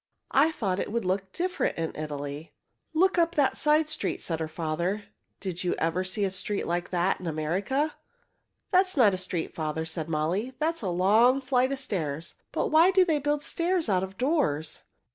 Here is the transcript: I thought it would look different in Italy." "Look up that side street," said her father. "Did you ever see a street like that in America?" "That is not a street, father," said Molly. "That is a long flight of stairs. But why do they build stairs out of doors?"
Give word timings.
I 0.31 0.51
thought 0.51 0.79
it 0.79 0.91
would 0.91 1.05
look 1.05 1.31
different 1.31 1.77
in 1.77 1.95
Italy." 1.95 2.53
"Look 2.91 3.19
up 3.19 3.35
that 3.35 3.55
side 3.55 3.87
street," 3.87 4.19
said 4.19 4.39
her 4.39 4.47
father. 4.47 5.03
"Did 5.39 5.63
you 5.63 5.75
ever 5.75 6.03
see 6.03 6.23
a 6.23 6.31
street 6.31 6.65
like 6.65 6.89
that 6.89 7.19
in 7.19 7.27
America?" 7.27 7.93
"That 8.71 8.87
is 8.87 8.97
not 8.97 9.13
a 9.13 9.17
street, 9.17 9.53
father," 9.53 9.85
said 9.85 10.09
Molly. 10.09 10.53
"That 10.57 10.73
is 10.77 10.81
a 10.81 10.89
long 10.89 11.39
flight 11.39 11.71
of 11.71 11.77
stairs. 11.77 12.33
But 12.51 12.69
why 12.69 12.89
do 12.89 13.05
they 13.05 13.19
build 13.19 13.43
stairs 13.43 13.89
out 13.89 14.01
of 14.01 14.17
doors?" 14.17 14.81